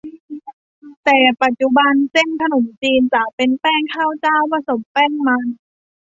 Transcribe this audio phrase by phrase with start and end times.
[1.05, 5.45] แต่ปัจจุบัน เส้นขนมจีนจะเป็นแป้งข้าวเจ้า ผสมแป้งมัน